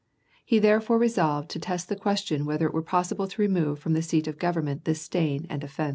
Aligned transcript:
He 0.43 0.57
therefore 0.57 0.97
resolved 0.97 1.51
to 1.51 1.59
test 1.59 1.87
the 1.87 1.95
question 1.95 2.43
whether 2.43 2.65
it 2.65 2.73
were 2.73 2.81
possible 2.81 3.27
to 3.27 3.39
remove 3.43 3.77
from 3.77 3.93
the 3.93 4.01
seat 4.01 4.25
of 4.25 4.39
government 4.39 4.83
this 4.83 4.99
stain 5.01 5.45
and 5.47 5.63
offense. 5.63 5.89